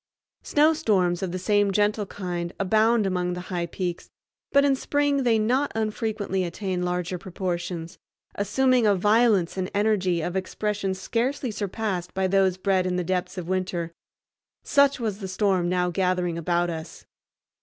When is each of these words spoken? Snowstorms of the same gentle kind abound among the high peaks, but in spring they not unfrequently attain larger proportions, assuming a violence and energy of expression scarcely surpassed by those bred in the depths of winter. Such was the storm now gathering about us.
Snowstorms 0.41 1.21
of 1.21 1.31
the 1.31 1.37
same 1.37 1.69
gentle 1.71 2.07
kind 2.07 2.53
abound 2.59 3.05
among 3.05 3.33
the 3.33 3.39
high 3.53 3.67
peaks, 3.67 4.09
but 4.51 4.65
in 4.65 4.75
spring 4.75 5.21
they 5.21 5.37
not 5.37 5.71
unfrequently 5.75 6.43
attain 6.43 6.81
larger 6.81 7.19
proportions, 7.19 7.99
assuming 8.33 8.87
a 8.87 8.95
violence 8.95 9.57
and 9.57 9.69
energy 9.75 10.19
of 10.21 10.35
expression 10.35 10.95
scarcely 10.95 11.51
surpassed 11.51 12.15
by 12.15 12.25
those 12.25 12.57
bred 12.57 12.87
in 12.87 12.95
the 12.95 13.03
depths 13.03 13.37
of 13.37 13.47
winter. 13.47 13.93
Such 14.63 14.99
was 14.99 15.19
the 15.19 15.27
storm 15.27 15.69
now 15.69 15.91
gathering 15.91 16.35
about 16.35 16.71
us. 16.71 17.05